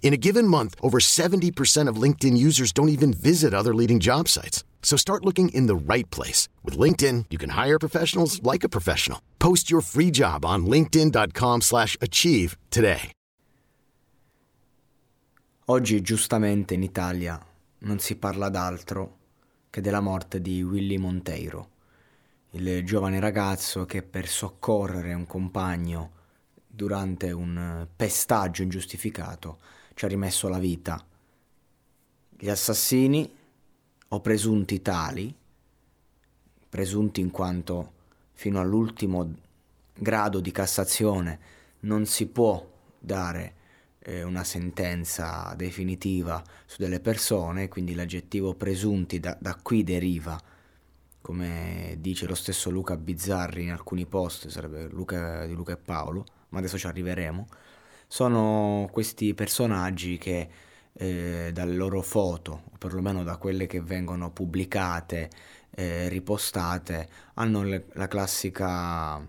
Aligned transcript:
In 0.00 0.14
a 0.14 0.16
given 0.16 0.48
month, 0.48 0.74
over 0.80 0.98
70% 1.00 1.90
of 1.90 2.02
LinkedIn 2.02 2.38
users 2.38 2.72
don't 2.72 2.88
even 2.88 3.12
visit 3.12 3.52
other 3.52 3.74
leading 3.74 4.00
job 4.00 4.26
sites. 4.28 4.64
So 4.82 4.96
start 4.96 5.24
looking 5.24 5.50
in 5.50 5.66
the 5.66 5.76
right 5.76 6.08
place. 6.10 6.48
With 6.64 6.78
LinkedIn, 6.78 7.26
you 7.28 7.36
can 7.36 7.50
hire 7.50 7.78
professionals 7.78 8.42
like 8.42 8.64
a 8.64 8.70
professional. 8.70 9.20
Post 9.38 9.70
your 9.70 9.82
free 9.82 10.10
job 10.10 10.44
on 10.46 10.64
linkedin.com 10.64 11.60
slash 11.60 11.96
achieve 12.00 12.56
today. 12.70 13.12
Oggi, 15.70 16.00
giustamente, 16.00 16.72
in 16.72 16.82
Italia 16.82 17.38
non 17.80 17.98
si 17.98 18.16
parla 18.16 18.48
d'altro 18.48 19.16
che 19.68 19.82
della 19.82 20.00
morte 20.00 20.40
di 20.40 20.62
Willy 20.62 20.96
Monteiro, 20.96 21.68
il 22.52 22.82
giovane 22.84 23.20
ragazzo 23.20 23.84
che 23.84 24.02
per 24.02 24.26
soccorrere 24.26 25.12
un 25.12 25.26
compagno 25.26 26.12
durante 26.66 27.32
un 27.32 27.86
pestaggio 27.94 28.62
ingiustificato 28.62 29.58
ci 29.98 30.04
ha 30.04 30.08
rimesso 30.08 30.48
la 30.48 30.60
vita. 30.60 31.04
Gli 32.38 32.48
assassini, 32.48 33.28
o 34.10 34.20
presunti 34.20 34.80
tali, 34.80 35.34
presunti 36.68 37.20
in 37.20 37.32
quanto 37.32 37.94
fino 38.34 38.60
all'ultimo 38.60 39.34
grado 39.92 40.38
di 40.38 40.52
Cassazione 40.52 41.40
non 41.80 42.06
si 42.06 42.28
può 42.28 42.64
dare 42.96 43.54
eh, 43.98 44.22
una 44.22 44.44
sentenza 44.44 45.52
definitiva 45.56 46.44
su 46.64 46.76
delle 46.78 47.00
persone, 47.00 47.66
quindi 47.66 47.96
l'aggettivo 47.96 48.54
presunti 48.54 49.18
da, 49.18 49.36
da 49.40 49.56
qui 49.60 49.82
deriva, 49.82 50.40
come 51.20 51.96
dice 51.98 52.28
lo 52.28 52.36
stesso 52.36 52.70
Luca 52.70 52.96
Bizzarri 52.96 53.64
in 53.64 53.72
alcuni 53.72 54.06
post, 54.06 54.46
sarebbe 54.46 54.86
Luca, 54.86 55.44
di 55.44 55.54
Luca 55.54 55.72
e 55.72 55.76
Paolo, 55.76 56.24
ma 56.50 56.60
adesso 56.60 56.78
ci 56.78 56.86
arriveremo 56.86 57.48
sono 58.08 58.88
questi 58.90 59.34
personaggi 59.34 60.18
che 60.18 60.48
eh, 60.94 61.50
dalle 61.52 61.74
loro 61.74 62.02
foto, 62.02 62.62
o 62.72 62.76
perlomeno 62.78 63.22
da 63.22 63.36
quelle 63.36 63.66
che 63.66 63.80
vengono 63.80 64.32
pubblicate, 64.32 65.30
eh, 65.70 66.08
ripostate, 66.08 67.08
hanno 67.34 67.62
le, 67.62 67.86
la 67.92 68.08
classica 68.08 69.24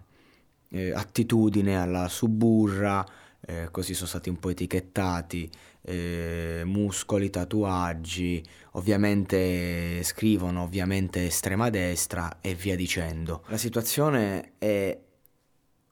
eh, 0.70 0.92
attitudine 0.92 1.80
alla 1.80 2.08
suburra, 2.08 3.06
eh, 3.42 3.68
così 3.70 3.94
sono 3.94 4.08
stati 4.08 4.30
un 4.30 4.40
po' 4.40 4.50
etichettati, 4.50 5.50
eh, 5.82 6.62
muscoli, 6.66 7.30
tatuaggi, 7.30 8.44
ovviamente 8.72 10.02
scrivono 10.04 10.64
ovviamente 10.64 11.26
estrema 11.26 11.70
destra 11.70 12.40
e 12.42 12.56
via 12.56 12.76
dicendo. 12.76 13.44
La 13.48 13.58
situazione 13.58 14.54
è 14.58 14.98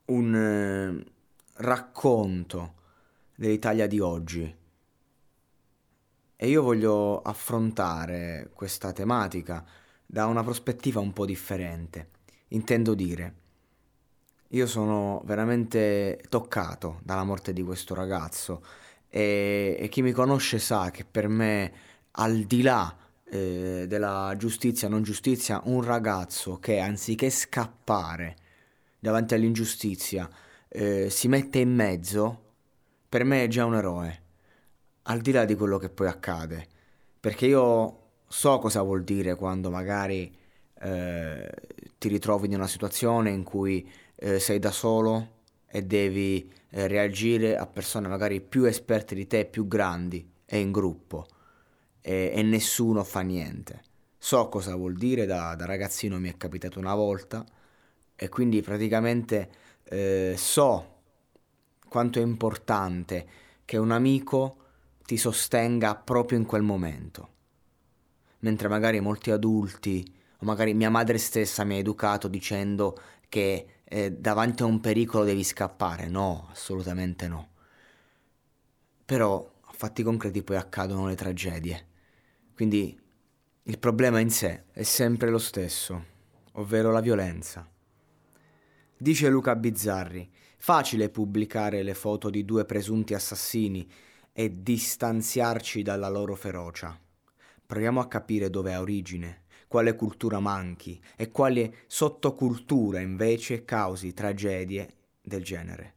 un 0.06 0.36
eh, 0.36 1.12
racconto 1.58 2.74
dell'Italia 3.38 3.86
di 3.86 4.00
oggi. 4.00 4.56
E 6.36 6.48
io 6.48 6.64
voglio 6.64 7.22
affrontare 7.22 8.50
questa 8.54 8.92
tematica 8.92 9.64
da 10.06 10.26
una 10.26 10.44
prospettiva 10.44 11.00
un 11.00 11.14
po' 11.14 11.26
differente. 11.26 12.10
Intendo 12.50 12.96
dire, 12.96 13.36
io 14.50 14.66
sono 14.66 15.22
veramente 15.26 16.20
toccato 16.30 17.00
dalla 17.04 17.24
morte 17.24 17.54
di 17.54 17.62
questo 17.62 17.94
ragazzo 17.94 18.64
e, 19.08 19.78
e 19.80 19.88
chi 19.90 20.02
mi 20.02 20.14
conosce 20.14 20.58
sa 20.58 20.90
che 20.90 21.06
per 21.06 21.28
me, 21.28 21.72
al 22.12 22.44
di 22.44 22.64
là 22.64 22.96
eh, 23.26 23.86
della 23.88 24.34
giustizia, 24.36 24.88
non 24.88 25.04
giustizia, 25.04 25.62
un 25.66 25.84
ragazzo 25.84 26.58
che 26.58 26.80
anziché 26.80 27.30
scappare 27.30 28.36
davanti 29.00 29.36
all'ingiustizia 29.36 30.28
eh, 30.70 31.10
si 31.12 31.28
mette 31.28 31.60
in 31.60 31.74
mezzo 31.76 32.46
per 33.10 33.24
me 33.24 33.44
è 33.44 33.48
già 33.48 33.66
un 33.66 33.76
eroe, 33.76 34.22
al 35.04 35.22
di 35.22 35.32
là 35.32 35.46
di 35.46 35.56
quello 35.56 35.78
che 35.78 35.90
poi 35.90 36.08
accade, 36.08 36.68
perché 37.20 37.46
io 37.46 38.00
so 38.28 38.60
cosa 38.60 38.82
vuol 38.82 39.04
dire 39.04 39.36
quando 39.36 39.70
magari 39.70 40.36
eh, 40.80 41.52
ti 41.98 42.08
ritrovi 42.10 42.48
in 42.48 42.56
una 42.56 42.68
situazione 42.68 43.32
in 43.32 43.44
cui 43.44 43.90
eh, 44.16 44.40
sei 44.40 44.60
da 44.60 44.72
solo 44.72 45.36
e 45.68 45.84
devi 45.84 46.52
eh, 46.70 46.88
reagire 46.88 47.58
a 47.58 47.66
persone 47.66 48.08
magari 48.08 48.42
più 48.42 48.66
esperte 48.66 49.16
di 49.16 49.28
te, 49.28 49.46
più 49.46 49.68
grandi 49.68 50.30
e 50.46 50.60
in 50.60 50.72
gruppo 50.72 51.26
e, 52.02 52.32
e 52.34 52.42
nessuno 52.44 53.04
fa 53.04 53.22
niente. 53.22 53.84
So 54.18 54.50
cosa 54.50 54.76
vuol 54.76 54.96
dire, 54.96 55.26
da, 55.26 55.56
da, 55.56 55.66
ragazzino 55.66 56.20
mi 56.20 56.30
è 56.30 56.38
capitato 56.38 56.80
una 56.80 56.96
volta 56.96 57.46
e 58.16 58.30
quindi 58.30 58.62
praticamente 58.62 59.50
eh, 59.84 60.34
so 60.38 60.97
quanto 61.88 62.20
è 62.20 62.22
importante 62.22 63.28
che 63.66 63.78
un 63.78 63.92
amico 63.92 64.58
ti 65.06 65.18
sostenga 65.18 65.96
proprio 65.96 66.38
in 66.38 66.46
quel 66.46 66.62
momento. 66.62 67.30
Mentre 68.40 68.68
magari 68.68 69.00
molti 69.00 69.32
adulti, 69.32 70.16
o 70.40 70.46
magari 70.46 70.74
mia 70.74 70.90
madre 70.90 71.18
stessa 71.18 71.64
mi 71.64 71.76
ha 71.76 71.78
educato 71.78 72.28
dicendo 72.28 72.98
che 73.30 73.82
eh, 73.84 74.12
davanti 74.12 74.64
a 74.64 74.66
un 74.66 74.80
pericolo 74.80 75.24
devi 75.24 75.44
scappare. 75.44 76.08
No, 76.08 76.48
assolutamente 76.52 77.28
no. 77.28 77.50
Però 79.06 79.54
a 79.62 79.72
fatti 79.74 80.04
concreti 80.04 80.44
poi 80.44 80.58
accadono 80.58 81.08
le 81.08 81.16
tragedie. 81.16 81.88
Quindi 82.54 83.00
il 83.64 83.80
problema 83.80 84.20
in 84.20 84.30
sé 84.30 84.66
è 84.72 84.84
sempre 84.84 85.30
lo 85.30 85.40
stesso, 85.40 86.04
ovvero 86.54 86.92
la 86.92 87.02
violenza. 87.02 87.70
Dice 89.00 89.30
Luca 89.30 89.56
Bizzarri, 89.56 90.28
Facile 90.60 91.10
pubblicare 91.10 91.84
le 91.84 91.94
foto 91.94 92.32
di 92.32 92.44
due 92.44 92.66
presunti 92.66 93.14
assassini 93.14 93.88
e 94.34 94.64
distanziarci 94.64 95.84
dalla 95.84 96.10
loro 96.10 96.36
ferocia. 96.36 97.00
Proviamo 97.66 98.00
a 98.00 98.08
capire 98.08 98.50
dove 98.50 98.74
ha 98.74 98.82
origine, 98.82 99.44
quale 99.68 99.96
cultura 99.96 100.40
manchi 100.40 101.00
e 101.16 101.30
quale 101.30 101.84
sottocultura 101.86 103.00
invece 103.00 103.66
causi 103.66 104.14
tragedie 104.14 104.94
del 105.22 105.44
genere. 105.44 105.94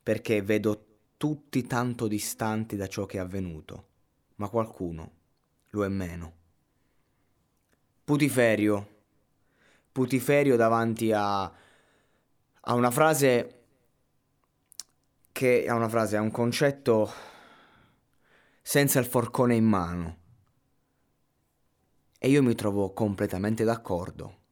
Perché 0.00 0.42
vedo 0.42 0.86
tutti 1.16 1.66
tanto 1.66 2.06
distanti 2.06 2.76
da 2.76 2.86
ciò 2.86 3.04
che 3.04 3.18
è 3.18 3.20
avvenuto, 3.20 3.88
ma 4.36 4.48
qualcuno 4.48 5.10
lo 5.70 5.84
è 5.84 5.88
meno. 5.88 6.32
Putiferio. 8.04 8.88
Putiferio 9.90 10.56
davanti 10.56 11.12
a, 11.12 11.52
a 12.64 12.74
una 12.74 12.90
frase 12.90 13.60
che 15.32 15.64
è 15.64 15.70
una 15.70 15.88
frase, 15.88 16.16
è 16.16 16.20
un 16.20 16.30
concetto 16.30 17.10
senza 18.60 19.00
il 19.00 19.06
forcone 19.06 19.56
in 19.56 19.64
mano. 19.64 20.18
E 22.18 22.28
io 22.28 22.42
mi 22.42 22.54
trovo 22.54 22.92
completamente 22.92 23.64
d'accordo, 23.64 24.42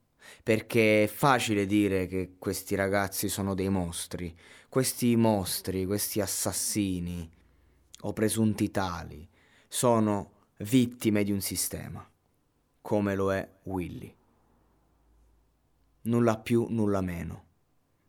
perché 0.43 1.05
è 1.05 1.07
facile 1.07 1.67
dire 1.67 2.07
che 2.09 2.35
questi 2.39 2.75
ragazzi 2.75 3.29
sono 3.29 3.55
dei 3.55 3.69
mostri, 3.69 4.37
questi 4.69 5.15
mostri, 5.15 5.87
questi 5.87 6.21
assassini 6.21 7.31
o 8.01 8.13
presunti 8.13 8.73
tali, 8.73 9.29
sono 9.69 10.33
vittime 10.59 11.23
di 11.23 11.31
un 11.31 11.41
sistema, 11.41 12.05
come 12.81 13.15
lo 13.15 13.33
è 13.33 13.49
Willy. 13.65 14.13
Nulla 16.03 16.39
più, 16.39 16.67
nulla 16.71 17.03
meno. 17.03 17.50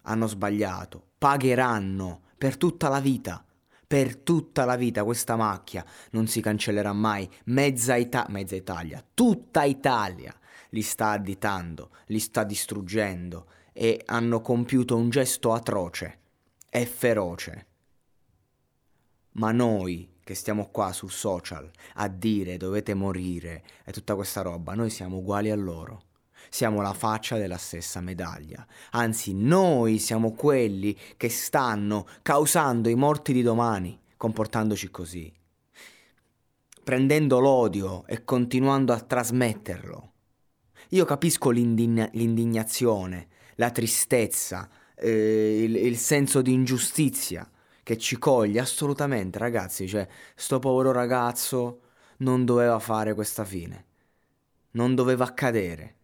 Hanno 0.04 0.28
sbagliato, 0.28 1.10
pagheranno 1.18 2.22
per 2.38 2.58
tutta 2.58 2.90
la 2.90 3.00
vita. 3.00 3.46
Per 3.86 4.16
tutta 4.18 4.64
la 4.64 4.78
vita 4.78 5.04
questa 5.04 5.36
macchia 5.36 5.86
non 6.12 6.28
si 6.28 6.40
cancellerà 6.40 6.94
mai. 6.94 7.30
Mezza, 7.46 7.96
Ita- 7.96 8.26
mezza 8.30 8.56
Italia, 8.56 9.06
tutta 9.14 9.64
Italia 9.64 10.34
li 10.70 10.82
sta 10.82 11.10
additando, 11.12 11.92
li 12.08 12.20
sta 12.20 12.44
distruggendo 12.44 13.48
e 13.74 14.02
hanno 14.06 14.42
compiuto 14.42 14.96
un 14.96 15.10
gesto 15.10 15.54
atroce 15.54 16.20
e 16.70 16.86
feroce. 16.86 17.68
Ma 19.34 19.52
noi 19.52 20.20
che 20.24 20.36
stiamo 20.36 20.70
qua 20.70 20.94
sul 20.94 21.12
social 21.12 21.70
a 21.96 22.08
dire 22.08 22.58
dovete 22.58 22.94
morire 22.94 23.64
e 23.84 23.92
tutta 23.92 24.16
questa 24.16 24.42
roba, 24.42 24.74
noi 24.74 24.90
siamo 24.90 25.18
uguali 25.18 25.52
a 25.52 25.56
loro 25.56 26.04
siamo 26.50 26.82
la 26.82 26.94
faccia 26.94 27.38
della 27.38 27.58
stessa 27.58 28.02
medaglia. 28.02 28.66
Anzi, 28.92 29.34
noi 29.34 30.00
siamo 30.00 30.34
quelli 30.34 30.98
che 31.18 31.30
stanno 31.30 32.08
causando 32.22 32.90
i 32.90 32.96
morti 32.96 33.34
di 33.34 33.42
domani, 33.42 34.00
comportandoci 34.18 34.90
così. 34.92 35.32
prendendo 36.84 37.40
l'odio 37.40 38.06
e 38.08 38.24
continuando 38.24 38.94
a 38.94 39.00
trasmetterlo. 39.00 40.12
Io 40.90 41.06
capisco 41.06 41.50
l'indigna- 41.50 42.10
l'indignazione, 42.14 43.28
la 43.56 43.72
tristezza, 43.72 44.70
eh, 44.96 45.64
il, 45.64 45.76
il 45.76 45.98
senso 45.98 46.42
di 46.42 46.52
ingiustizia 46.54 47.50
che 47.84 47.98
ci 47.98 48.18
coglie 48.18 48.60
assolutamente, 48.60 49.38
ragazzi. 49.40 49.88
Cioè, 49.88 50.08
sto 50.36 50.60
povero 50.60 50.92
ragazzo 50.92 51.82
non 52.18 52.46
doveva 52.46 52.80
fare 52.80 53.14
questa 53.14 53.46
fine, 53.46 53.86
non 54.72 54.96
doveva 54.96 55.26
accadere. 55.26 55.96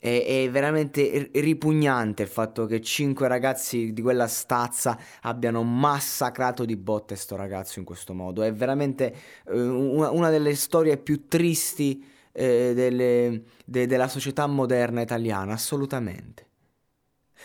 È, 0.00 0.24
è, 0.44 0.48
veramente 0.48 1.28
ripugnante 1.34 2.22
il 2.22 2.28
fatto 2.28 2.66
che 2.66 2.80
cinque 2.80 3.26
ragazzi 3.26 3.92
di 3.92 4.00
quella 4.00 4.28
stazza 4.28 4.96
abbiano 5.22 5.64
massacrato 5.64 6.64
di 6.64 6.76
botte 6.76 7.16
sto 7.16 7.34
ragazzo 7.34 7.80
in 7.80 7.84
questo 7.84 8.14
modo. 8.14 8.42
È 8.42 8.52
veramente 8.52 9.12
eh, 9.46 9.60
una, 9.60 10.10
una, 10.10 10.30
delle 10.30 10.54
storie 10.54 10.98
più 10.98 11.26
tristi 11.26 12.04
eh, 12.30 12.72
delle, 12.74 13.42
de, 13.64 13.86
della 13.86 14.06
società 14.06 14.46
moderna 14.46 15.00
italiana, 15.00 15.54
assolutamente. 15.54 16.46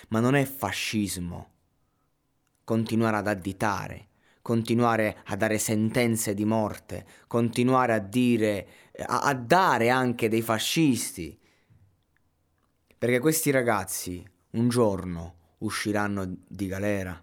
Ma 0.10 0.20
non 0.20 0.36
è 0.36 0.46
fascismo 0.46 1.50
continuare 2.64 3.18
ad 3.18 3.28
additare, 3.28 4.10
continuare 4.44 5.18
a 5.26 5.36
dare 5.36 5.58
sentenze 5.58 6.36
di 6.36 6.46
morte, 6.46 7.06
continuare 7.26 7.94
a 7.94 8.00
dire, 8.00 8.68
a, 9.08 9.22
a 9.22 9.34
dare 9.34 9.90
anche 9.90 10.30
dei 10.30 10.44
fascisti 10.44 11.36
perché 13.04 13.20
questi 13.20 13.52
ragazzi 13.52 14.26
un 14.52 14.70
giorno 14.70 15.56
usciranno 15.58 16.38
di 16.48 16.68
galera, 16.68 17.22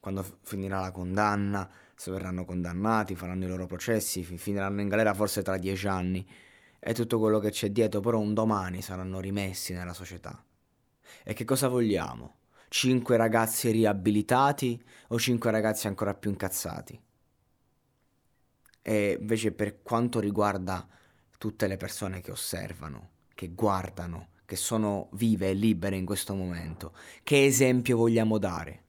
quando 0.00 0.24
finirà 0.40 0.80
la 0.80 0.92
condanna, 0.92 1.70
se 1.94 2.10
verranno 2.10 2.46
condannati, 2.46 3.14
faranno 3.14 3.44
i 3.44 3.48
loro 3.48 3.66
processi, 3.66 4.24
finiranno 4.24 4.80
in 4.80 4.88
galera 4.88 5.12
forse 5.12 5.42
tra 5.42 5.58
dieci 5.58 5.86
anni 5.88 6.26
e 6.78 6.94
tutto 6.94 7.18
quello 7.18 7.38
che 7.38 7.50
c'è 7.50 7.68
dietro, 7.68 8.00
però 8.00 8.18
un 8.18 8.32
domani 8.32 8.80
saranno 8.80 9.20
rimessi 9.20 9.74
nella 9.74 9.92
società. 9.92 10.42
E 11.22 11.34
che 11.34 11.44
cosa 11.44 11.68
vogliamo? 11.68 12.36
Cinque 12.68 13.18
ragazzi 13.18 13.70
riabilitati 13.70 14.82
o 15.08 15.18
cinque 15.18 15.50
ragazzi 15.50 15.86
ancora 15.86 16.14
più 16.14 16.30
incazzati? 16.30 16.98
E 18.80 19.18
invece 19.20 19.52
per 19.52 19.82
quanto 19.82 20.18
riguarda 20.18 20.88
tutte 21.36 21.66
le 21.66 21.76
persone 21.76 22.22
che 22.22 22.30
osservano, 22.30 23.10
che 23.34 23.48
guardano, 23.48 24.29
che 24.50 24.56
sono 24.56 25.10
vive 25.12 25.50
e 25.50 25.54
libere 25.54 25.94
in 25.94 26.04
questo 26.04 26.34
momento. 26.34 26.92
Che 27.22 27.44
esempio 27.44 27.96
vogliamo 27.96 28.36
dare? 28.36 28.82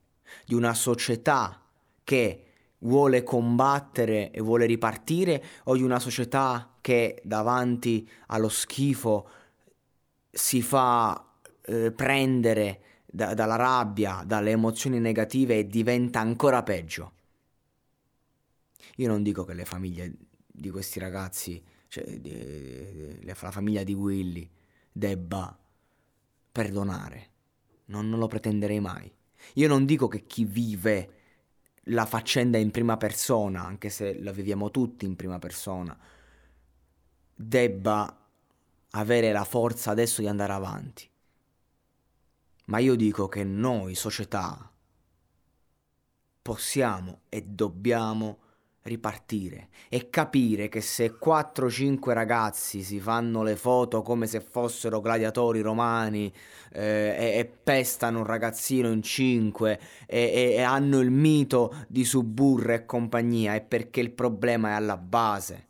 Di 0.44 0.54
una 0.54 0.74
società 0.74 1.62
che 2.02 2.46
vuole 2.78 3.22
combattere 3.22 4.32
e 4.32 4.40
vuole 4.40 4.66
ripartire 4.66 5.40
o 5.64 5.76
di 5.76 5.82
una 5.82 6.00
società 6.00 6.78
che 6.80 7.22
davanti 7.22 8.10
allo 8.26 8.48
schifo 8.48 9.28
si 10.32 10.62
fa 10.62 11.32
eh, 11.60 11.92
prendere 11.92 12.80
da, 13.06 13.32
dalla 13.34 13.54
rabbia, 13.54 14.24
dalle 14.26 14.50
emozioni 14.50 14.98
negative 14.98 15.58
e 15.58 15.68
diventa 15.68 16.18
ancora 16.18 16.64
peggio? 16.64 17.12
Io 18.96 19.06
non 19.06 19.22
dico 19.22 19.44
che 19.44 19.54
le 19.54 19.64
famiglie 19.64 20.12
di 20.44 20.70
questi 20.70 20.98
ragazzi, 20.98 21.62
cioè 21.86 22.02
di, 22.02 22.20
di, 22.20 23.18
di, 23.20 23.24
la 23.26 23.34
famiglia 23.34 23.84
di 23.84 23.94
Willy, 23.94 24.50
debba 24.92 25.58
perdonare. 26.52 27.30
Non, 27.86 28.08
non 28.08 28.18
lo 28.18 28.26
pretenderei 28.26 28.80
mai. 28.80 29.12
Io 29.54 29.68
non 29.68 29.84
dico 29.84 30.06
che 30.08 30.26
chi 30.26 30.44
vive 30.44 31.18
la 31.86 32.06
faccenda 32.06 32.58
in 32.58 32.70
prima 32.70 32.96
persona, 32.96 33.64
anche 33.64 33.88
se 33.88 34.20
la 34.20 34.30
viviamo 34.30 34.70
tutti 34.70 35.04
in 35.04 35.16
prima 35.16 35.38
persona, 35.38 35.98
debba 37.34 38.16
avere 38.90 39.32
la 39.32 39.44
forza 39.44 39.90
adesso 39.90 40.20
di 40.20 40.28
andare 40.28 40.52
avanti. 40.52 41.08
Ma 42.66 42.78
io 42.78 42.94
dico 42.94 43.28
che 43.28 43.42
noi, 43.42 43.94
società, 43.94 44.70
possiamo 46.40 47.22
e 47.28 47.42
dobbiamo 47.42 48.38
ripartire 48.82 49.68
e 49.88 50.10
capire 50.10 50.68
che 50.68 50.80
se 50.80 51.14
4-5 51.22 52.12
ragazzi 52.12 52.82
si 52.82 52.98
fanno 52.98 53.42
le 53.42 53.56
foto 53.56 54.02
come 54.02 54.26
se 54.26 54.40
fossero 54.40 55.00
gladiatori 55.00 55.60
romani 55.60 56.32
eh, 56.72 57.14
e, 57.16 57.38
e, 57.38 57.44
pestano 57.44 58.18
un 58.18 58.26
ragazzino 58.26 58.90
in 58.90 59.02
5 59.02 59.80
e, 60.06 60.54
e, 60.56 60.60
hanno 60.62 61.00
il 61.00 61.10
mito 61.10 61.74
di 61.86 62.04
Suburra 62.04 62.74
e 62.74 62.84
compagnia 62.84 63.54
è 63.54 63.62
perché 63.62 64.00
il 64.00 64.10
problema 64.10 64.70
è 64.70 64.72
alla 64.72 64.96
base. 64.96 65.66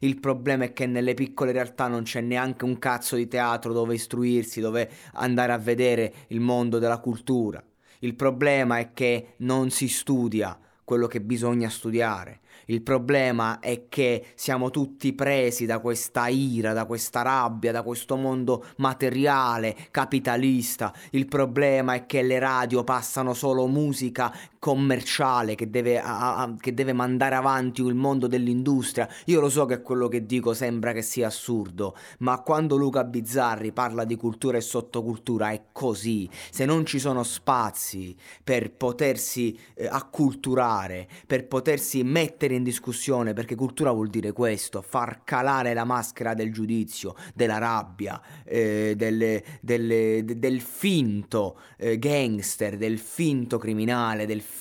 Il 0.00 0.20
problema 0.20 0.64
è 0.64 0.72
che 0.72 0.86
nelle 0.86 1.14
piccole 1.14 1.52
realtà 1.52 1.88
non 1.88 2.02
c'è 2.02 2.20
neanche 2.20 2.64
un 2.64 2.78
cazzo 2.78 3.16
di 3.16 3.28
teatro 3.28 3.72
dove 3.72 3.94
istruirsi, 3.94 4.60
dove 4.60 4.90
andare 5.14 5.52
a 5.52 5.58
vedere 5.58 6.12
il 6.28 6.40
mondo 6.40 6.78
della 6.78 6.98
cultura. 6.98 7.62
Il 8.00 8.14
problema 8.14 8.78
è 8.78 8.92
che 8.92 9.34
non 9.38 9.70
si 9.70 9.88
studia, 9.88 10.58
quello 10.86 11.08
che 11.08 11.20
bisogna 11.20 11.68
studiare. 11.68 12.42
Il 12.66 12.80
problema 12.80 13.58
è 13.58 13.88
che 13.88 14.26
siamo 14.36 14.70
tutti 14.70 15.12
presi 15.14 15.66
da 15.66 15.80
questa 15.80 16.28
ira, 16.28 16.72
da 16.72 16.86
questa 16.86 17.22
rabbia, 17.22 17.72
da 17.72 17.82
questo 17.82 18.14
mondo 18.14 18.66
materiale, 18.76 19.76
capitalista. 19.90 20.94
Il 21.10 21.26
problema 21.26 21.94
è 21.94 22.06
che 22.06 22.22
le 22.22 22.38
radio 22.38 22.84
passano 22.84 23.34
solo 23.34 23.66
musica 23.66 24.32
commerciale 24.66 25.54
che 25.54 25.70
deve, 25.70 26.00
a, 26.00 26.38
a, 26.38 26.56
che 26.58 26.74
deve 26.74 26.92
mandare 26.92 27.36
avanti 27.36 27.82
il 27.82 27.94
mondo 27.94 28.26
dell'industria. 28.26 29.08
Io 29.26 29.38
lo 29.38 29.48
so 29.48 29.64
che 29.64 29.80
quello 29.80 30.08
che 30.08 30.26
dico 30.26 30.54
sembra 30.54 30.92
che 30.92 31.02
sia 31.02 31.28
assurdo, 31.28 31.96
ma 32.18 32.40
quando 32.40 32.74
Luca 32.74 33.04
Bizzarri 33.04 33.70
parla 33.70 34.02
di 34.02 34.16
cultura 34.16 34.56
e 34.56 34.60
sottocultura 34.60 35.50
è 35.50 35.66
così. 35.70 36.28
Se 36.50 36.64
non 36.64 36.84
ci 36.84 36.98
sono 36.98 37.22
spazi 37.22 38.16
per 38.42 38.72
potersi 38.72 39.56
eh, 39.74 39.86
acculturare, 39.86 41.06
per 41.28 41.46
potersi 41.46 42.02
mettere 42.02 42.56
in 42.56 42.64
discussione 42.64 43.34
perché 43.34 43.54
cultura 43.54 43.92
vuol 43.92 44.08
dire 44.08 44.32
questo, 44.32 44.82
far 44.82 45.22
calare 45.22 45.74
la 45.74 45.84
maschera 45.84 46.34
del 46.34 46.52
giudizio, 46.52 47.14
della 47.36 47.58
rabbia, 47.58 48.20
eh, 48.42 48.94
delle, 48.96 49.44
delle, 49.60 50.24
de, 50.24 50.40
del 50.40 50.60
finto 50.60 51.60
eh, 51.76 52.00
gangster, 52.00 52.76
del 52.76 52.98
finto 52.98 53.58
criminale, 53.58 54.26
del 54.26 54.40
finto 54.40 54.54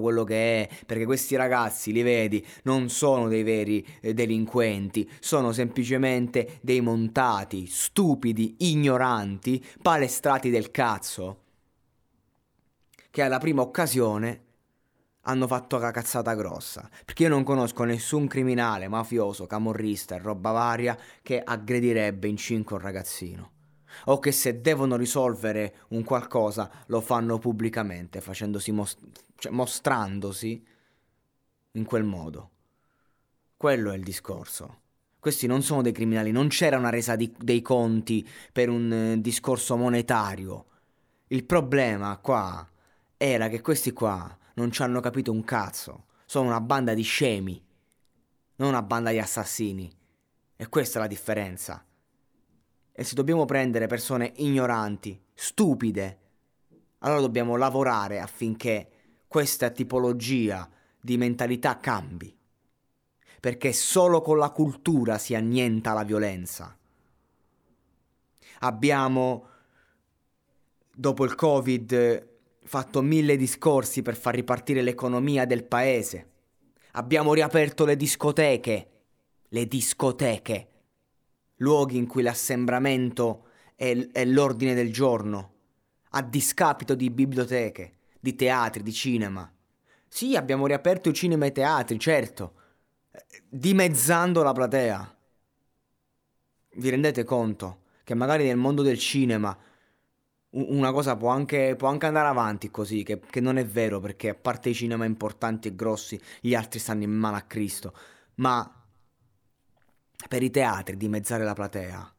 quello 0.00 0.24
che 0.24 0.62
è, 0.62 0.68
perché 0.86 1.04
questi 1.04 1.36
ragazzi, 1.36 1.92
li 1.92 2.02
vedi, 2.02 2.44
non 2.64 2.88
sono 2.88 3.28
dei 3.28 3.42
veri 3.42 3.86
eh, 4.00 4.14
delinquenti, 4.14 5.08
sono 5.20 5.52
semplicemente 5.52 6.58
dei 6.62 6.80
montati, 6.80 7.66
stupidi, 7.66 8.56
ignoranti, 8.58 9.64
palestrati 9.80 10.50
del 10.50 10.70
cazzo, 10.70 11.40
che 13.10 13.22
alla 13.22 13.38
prima 13.38 13.62
occasione 13.62 14.40
hanno 15.22 15.46
fatto 15.46 15.78
la 15.78 15.90
cazzata 15.90 16.34
grossa. 16.34 16.88
Perché 17.04 17.24
io 17.24 17.28
non 17.28 17.44
conosco 17.44 17.84
nessun 17.84 18.26
criminale, 18.26 18.88
mafioso, 18.88 19.46
camorrista 19.46 20.14
e 20.14 20.18
roba 20.18 20.50
varia 20.50 20.98
che 21.22 21.40
aggredirebbe 21.42 22.26
in 22.26 22.36
cinque 22.36 22.76
un 22.76 22.82
ragazzino. 22.82 23.51
O 24.06 24.18
che 24.18 24.32
se 24.32 24.60
devono 24.60 24.96
risolvere 24.96 25.84
un 25.88 26.04
qualcosa 26.04 26.70
lo 26.86 27.00
fanno 27.00 27.38
pubblicamente, 27.38 28.20
facendosi 28.20 28.72
most- 28.72 28.98
cioè 29.36 29.52
mostrandosi 29.52 30.64
in 31.72 31.84
quel 31.84 32.04
modo. 32.04 32.50
Quello 33.56 33.92
è 33.92 33.96
il 33.96 34.02
discorso. 34.02 34.80
Questi 35.18 35.46
non 35.46 35.62
sono 35.62 35.82
dei 35.82 35.92
criminali, 35.92 36.32
non 36.32 36.48
c'era 36.48 36.78
una 36.78 36.90
resa 36.90 37.14
di- 37.14 37.32
dei 37.38 37.62
conti 37.62 38.28
per 38.52 38.68
un 38.68 38.92
eh, 38.92 39.20
discorso 39.20 39.76
monetario. 39.76 40.66
Il 41.28 41.44
problema 41.44 42.16
qua 42.18 42.68
era 43.16 43.48
che 43.48 43.60
questi 43.60 43.92
qua 43.92 44.36
non 44.54 44.72
ci 44.72 44.82
hanno 44.82 45.00
capito 45.00 45.30
un 45.30 45.44
cazzo. 45.44 46.06
Sono 46.26 46.48
una 46.48 46.60
banda 46.60 46.92
di 46.92 47.02
scemi, 47.02 47.64
non 48.56 48.68
una 48.68 48.82
banda 48.82 49.10
di 49.10 49.18
assassini. 49.18 49.90
E 50.56 50.68
questa 50.68 50.98
è 50.98 51.02
la 51.02 51.08
differenza. 51.08 51.84
E 52.92 53.04
se 53.04 53.14
dobbiamo 53.14 53.44
prendere 53.46 53.86
persone 53.86 54.32
ignoranti, 54.36 55.20
stupide, 55.32 56.18
allora 56.98 57.20
dobbiamo 57.20 57.56
lavorare 57.56 58.20
affinché 58.20 58.88
questa 59.26 59.70
tipologia 59.70 60.68
di 61.00 61.16
mentalità 61.16 61.78
cambi. 61.78 62.36
Perché 63.40 63.72
solo 63.72 64.20
con 64.20 64.38
la 64.38 64.50
cultura 64.50 65.18
si 65.18 65.34
annienta 65.34 65.94
la 65.94 66.04
violenza. 66.04 66.76
Abbiamo, 68.60 69.46
dopo 70.94 71.24
il 71.24 71.34
Covid, 71.34 72.28
fatto 72.62 73.02
mille 73.02 73.36
discorsi 73.36 74.02
per 74.02 74.14
far 74.16 74.34
ripartire 74.34 74.82
l'economia 74.82 75.44
del 75.44 75.64
paese. 75.64 76.30
Abbiamo 76.92 77.34
riaperto 77.34 77.84
le 77.84 77.96
discoteche. 77.96 78.88
Le 79.48 79.66
discoteche. 79.66 80.71
Luoghi 81.62 81.96
in 81.96 82.06
cui 82.06 82.22
l'assembramento 82.22 83.46
è, 83.76 83.96
è 84.12 84.24
l'ordine 84.24 84.74
del 84.74 84.92
giorno. 84.92 85.50
A 86.10 86.22
discapito 86.22 86.94
di 86.94 87.08
biblioteche, 87.08 87.98
di 88.20 88.34
teatri, 88.34 88.82
di 88.82 88.92
cinema. 88.92 89.50
Sì, 90.08 90.36
abbiamo 90.36 90.66
riaperto 90.66 91.08
i 91.08 91.14
cinema 91.14 91.46
e 91.46 91.48
i 91.48 91.52
teatri, 91.52 91.98
certo. 91.98 92.54
dimezzando 93.48 94.42
la 94.42 94.52
platea. 94.52 95.16
Vi 96.74 96.90
rendete 96.90 97.24
conto 97.24 97.80
che 98.04 98.14
magari 98.14 98.44
nel 98.44 98.56
mondo 98.56 98.82
del 98.82 98.98
cinema 98.98 99.56
una 100.50 100.92
cosa 100.92 101.16
può 101.16 101.30
anche, 101.30 101.76
può 101.76 101.88
anche, 101.88 102.06
andare 102.06 102.28
avanti 102.28 102.70
così, 102.70 103.02
che, 103.04 103.20
che, 103.20 103.40
non 103.40 103.56
è 103.56 103.64
vero 103.64 104.00
perché 104.00 104.30
a 104.30 104.34
parte 104.34 104.68
i 104.68 104.74
cinema 104.74 105.06
importanti 105.06 105.68
e 105.68 105.74
grossi, 105.74 106.20
gli 106.40 106.54
altri 106.54 106.78
stanno 106.78 107.04
in 107.04 107.10
mano 107.10 107.36
a 107.36 107.42
Cristo, 107.42 107.94
ma 108.34 108.81
per 110.32 110.42
i 110.42 110.50
teatri 110.50 110.96
dimezzare 110.96 111.44
la 111.44 111.52
platea 111.52 112.14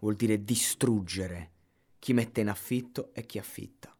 vuol 0.00 0.14
dire 0.14 0.44
distruggere 0.44 1.52
chi 1.98 2.12
mette 2.12 2.42
in 2.42 2.50
affitto 2.50 3.14
e 3.14 3.24
chi 3.24 3.38
affitta, 3.38 3.96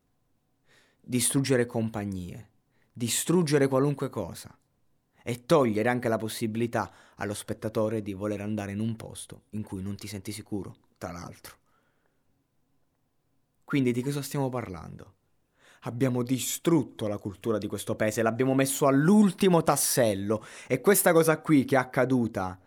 distruggere 1.01 1.65
compagnie, 1.65 2.51
distruggere 2.93 3.67
qualunque 3.67 4.11
cosa 4.11 4.55
e 5.23 5.47
togliere 5.47 5.89
anche 5.89 6.09
la 6.09 6.19
possibilità 6.19 6.93
allo 7.15 7.33
spettatore 7.33 8.03
di 8.03 8.13
voler 8.13 8.43
andare 8.43 8.73
in 8.73 8.81
un 8.81 8.95
posto 8.95 9.45
in 9.53 9.63
cui 9.63 9.81
non 9.81 9.97
ti 9.97 10.07
senti 10.07 10.31
sicuro, 10.31 10.77
tra 10.99 11.11
l'altro. 11.11 11.57
Quindi 13.65 13.93
di 13.93 14.03
cosa 14.03 14.21
stiamo 14.21 14.51
parlando? 14.51 15.15
Abbiamo 15.85 16.23
distrutto 16.23 17.07
la 17.07 17.17
cultura 17.17 17.57
di 17.57 17.69
questo 17.69 17.95
paese, 17.95 18.21
l'abbiamo 18.21 18.55
messo 18.55 18.87
all'ultimo 18.87 19.63
tassello 19.63 20.45
e 20.67 20.83
questa 20.83 21.15
cosa 21.15 21.41
qui 21.41 21.65
che 21.65 21.77
è 21.77 21.79
accaduta, 21.79 22.59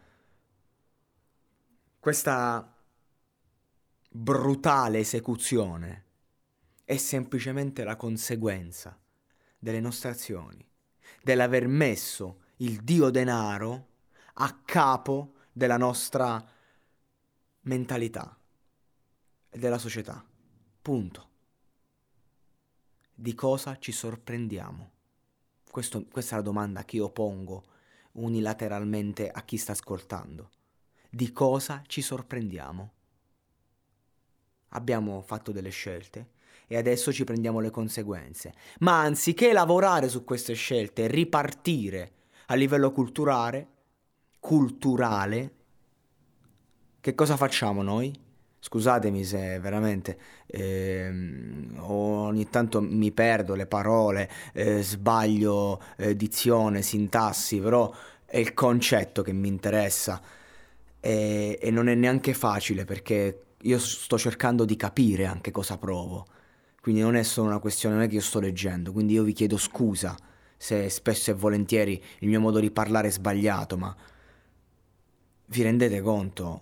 questa 2.07 2.73
brutale 4.09 4.99
esecuzione, 4.99 6.05
è 6.85 6.95
semplicemente 6.95 7.83
la 7.83 7.97
conseguenza 7.97 8.97
delle 9.59 9.81
nostre 9.81 10.11
azioni, 10.11 10.65
dell'aver 11.21 11.67
messo 11.67 12.43
il 12.59 12.77
dio 12.77 13.09
denaro 13.09 13.87
a 14.35 14.57
capo 14.63 15.33
della 15.51 15.75
nostra 15.75 16.41
mentalità 17.63 18.39
e 19.49 19.59
della 19.59 19.77
società. 19.77 20.25
Punto. 20.81 21.29
Di 23.13 23.33
cosa 23.33 23.77
ci 23.79 23.91
sorprendiamo? 23.91 24.91
Questo, 25.69 26.05
questa 26.05 26.35
è 26.35 26.37
la 26.37 26.43
domanda 26.45 26.85
che 26.85 26.95
io 26.95 27.09
pongo 27.09 27.65
unilateralmente 28.13 29.29
a 29.29 29.41
chi 29.41 29.57
sta 29.57 29.73
ascoltando. 29.73 30.51
Di 31.09 31.31
cosa 31.31 31.81
ci 31.87 32.01
sorprendiamo? 32.01 32.91
Abbiamo 34.69 35.21
fatto 35.21 35.51
delle 35.51 35.69
scelte 35.69 36.35
e 36.67 36.75
adesso 36.75 37.13
ci 37.13 37.23
prendiamo 37.23 37.59
le 37.59 37.69
conseguenze. 37.69 38.53
Ma 38.79 39.01
anziché 39.01 39.53
lavorare 39.53 40.09
su 40.09 40.23
queste 40.23 40.53
scelte 40.53 41.03
e 41.03 41.07
ripartire 41.07 42.11
a 42.47 42.55
livello 42.55 42.91
culturale, 42.91 43.67
culturale, 44.39 45.51
che 46.99 47.15
cosa 47.15 47.37
facciamo 47.37 47.81
noi? 47.81 48.25
Scusatemi 48.59 49.23
se 49.23 49.59
veramente 49.59 50.19
eh, 50.45 51.09
ogni 51.77 52.49
tanto 52.49 52.81
mi 52.81 53.13
perdo 53.13 53.55
le 53.55 53.65
parole, 53.65 54.29
eh, 54.51 54.81
sbaglio 54.81 55.81
eh, 55.95 56.17
dizione, 56.17 56.81
sintassi, 56.81 57.59
però 57.59 57.93
è 58.25 58.37
il 58.37 58.53
concetto 58.53 59.21
che 59.21 59.31
mi 59.31 59.47
interessa 59.47 60.21
e, 60.99 61.57
e 61.61 61.71
non 61.71 61.87
è 61.87 61.95
neanche 61.95 62.33
facile 62.33 62.85
perché 62.85 63.43
io 63.61 63.79
sto 63.79 64.17
cercando 64.17 64.65
di 64.65 64.75
capire 64.75 65.25
anche 65.25 65.51
cosa 65.51 65.77
provo. 65.77 66.27
Quindi 66.81 67.01
non 67.01 67.15
è 67.15 67.23
solo 67.23 67.47
una 67.49 67.59
questione, 67.59 67.95
non 67.95 68.03
è 68.05 68.07
che 68.07 68.15
io 68.15 68.21
sto 68.21 68.39
leggendo, 68.39 68.91
quindi 68.91 69.13
io 69.13 69.23
vi 69.23 69.33
chiedo 69.33 69.57
scusa 69.57 70.15
se 70.55 70.89
spesso 70.89 71.31
e 71.31 71.33
volentieri 71.33 72.01
il 72.19 72.29
mio 72.29 72.39
modo 72.39 72.59
di 72.59 72.71
parlare 72.71 73.09
è 73.09 73.11
sbagliato, 73.11 73.77
ma 73.77 73.95
vi 75.47 75.61
rendete 75.61 76.01
conto 76.01 76.61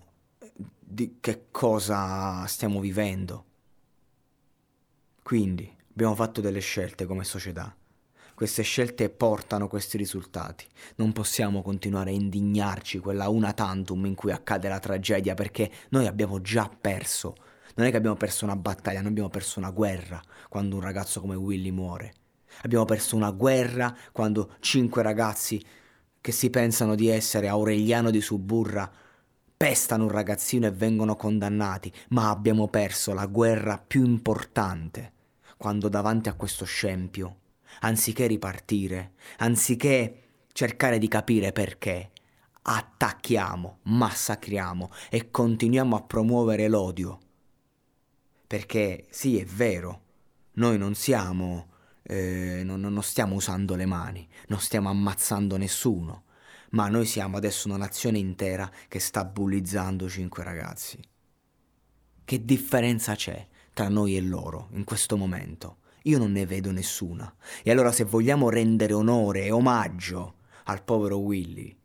di 0.80 1.18
che 1.20 1.46
cosa 1.51 2.46
stiamo 2.48 2.80
vivendo. 2.80 3.46
Quindi 5.22 5.72
abbiamo 5.92 6.15
fatto 6.15 6.42
delle 6.42 6.60
scelte 6.60 7.06
come 7.06 7.24
società. 7.24 7.75
Queste 8.36 8.63
scelte 8.63 9.10
portano 9.10 9.70
questi 9.70 9.96
risultati. 9.96 10.65
Non 10.96 11.13
possiamo 11.13 11.62
continuare 11.62 12.12
a 12.12 12.13
indignarci 12.13 13.00
quella 13.00 13.30
una 13.30 13.54
tantum 13.54 14.06
in 14.06 14.13
cui 14.13 14.34
accade 14.34 14.68
la 14.68 14.80
tragedia 14.80 15.36
perché 15.36 15.72
noi 15.89 16.06
abbiamo 16.06 16.42
già 16.42 16.70
perso. 16.70 17.36
Non 17.75 17.88
è 17.88 17.92
che 17.92 17.98
abbiamo 17.98 18.18
perso 18.18 18.44
una 18.44 18.58
battaglia, 18.58 19.00
noi 19.00 19.12
abbiamo 19.12 19.30
perso 19.30 19.60
una 19.60 19.72
guerra 19.72 20.22
quando 20.50 20.75
un 20.75 20.82
ragazzo 20.82 21.22
come 21.22 21.36
Willy 21.36 21.72
muore. 21.72 22.13
Abbiamo 22.63 22.84
perso 22.84 23.15
una 23.15 23.32
guerra 23.32 23.96
quando 24.12 24.56
cinque 24.60 25.01
ragazzi 25.01 25.63
che 26.20 26.32
si 26.34 26.50
pensano 26.50 26.94
di 26.96 27.08
essere 27.08 27.48
Aureliano 27.48 28.12
di 28.12 28.20
Suburra 28.20 28.92
pestano 29.56 30.04
un 30.04 30.12
ragazzino 30.12 30.68
e 30.68 30.72
vengono 30.72 31.15
condannati, 31.15 31.92
ma 32.10 32.30
abbiamo 32.30 32.68
perso 32.68 33.13
la 33.13 33.27
guerra 33.27 33.77
più 33.77 34.04
importante 34.04 35.13
quando 35.58 35.88
davanti 35.88 36.27
a 36.27 36.34
questo 36.34 36.65
scempio, 36.65 37.38
anziché 37.82 38.27
ripartire, 38.27 39.13
anziché 39.38 40.22
cercare 40.51 40.98
di 40.98 41.08
capire 41.08 41.51
perché, 41.51 42.12
attacchiamo, 42.62 43.79
massacriamo 43.84 44.91
e 45.10 45.29
continuiamo 45.29 45.96
a 45.96 46.03
promuovere 46.03 46.67
l'odio. 46.67 47.20
Perché 48.48 49.05
sì, 49.10 49.38
è 49.39 49.46
vero, 49.46 50.01
noi 50.53 50.77
non 50.77 50.96
siamo, 50.96 51.72
eh, 52.03 52.62
non, 52.63 52.79
non 52.79 53.03
stiamo 53.03 53.36
usando 53.36 53.75
le 53.75 53.86
mani, 53.86 54.27
non 54.48 54.60
stiamo 54.60 54.89
ammazzando 54.89 55.58
nessuno, 55.58 56.24
ma 56.72 56.88
noi 56.88 57.05
siamo 57.05 57.38
adesso 57.38 57.67
una 57.67 57.77
nazione 57.77 58.17
intera 58.17 58.72
che 58.88 59.00
sta 59.00 59.25
bullizzando 59.25 60.10
cinque 60.10 60.44
ragazzi. 60.44 61.00
Che 62.24 62.46
differenza 62.46 63.15
c'è 63.15 63.48
tra 63.74 63.89
noi 63.89 64.15
e 64.15 64.22
loro 64.22 64.70
in 64.72 64.84
questo 64.84 65.17
momento? 65.17 65.77
Io 66.05 66.17
non 66.17 66.31
ne 66.31 66.45
vedo 66.45 66.71
nessuna. 66.71 67.33
E 67.63 67.71
allora 67.71 67.91
se 67.91 68.03
vogliamo 68.03 68.50
rendere 68.50 68.93
onore 68.93 69.45
e 69.45 69.51
omaggio 69.51 70.35
al 70.65 70.83
povero 70.83 71.17
Willy, 71.17 71.75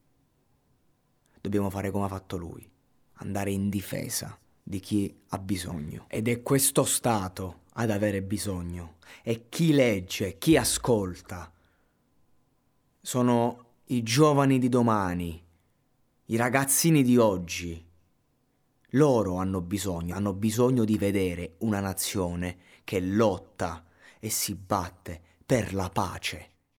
dobbiamo 1.41 1.71
fare 1.71 1.91
come 1.91 2.05
ha 2.05 2.09
fatto 2.09 2.37
lui, 2.37 2.69
andare 3.15 3.51
in 3.51 3.69
difesa 3.69 4.39
di 4.63 4.79
chi 4.81 5.15
ha 5.29 5.39
bisogno. 5.39 6.05
Ed 6.09 6.29
è 6.29 6.43
questo 6.43 6.85
Stato 6.85 7.63
ad 7.75 7.91
avere 7.91 8.23
bisogno. 8.23 8.97
E 9.23 9.47
chi 9.49 9.73
legge, 9.73 10.37
chi 10.39 10.57
ascolta, 10.57 11.51
sono 13.01 13.65
i 13.87 14.03
giovani 14.03 14.59
di 14.59 14.69
domani, 14.69 15.43
i 16.27 16.37
ragazzini 16.37 17.03
di 17.03 17.17
oggi, 17.17 17.85
loro 18.95 19.37
hanno 19.37 19.63
bisogno, 19.63 20.15
hanno 20.15 20.35
bisogno 20.35 20.85
di 20.85 20.99
vedere 20.99 21.55
una 21.59 21.81
nazione 21.81 22.59
che 22.85 23.01
lotta 23.01 23.85
e 24.21 24.31
si 24.31 24.55
batte 24.55 25.21
per 25.45 25.75
la 25.75 25.89
pace. 25.89 26.50